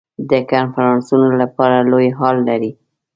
[0.29, 2.71] د کنفرانسونو لپاره لوی هال لري.